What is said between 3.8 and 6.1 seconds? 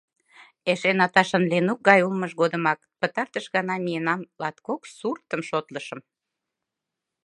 миенам— латкок суртым шотлышым.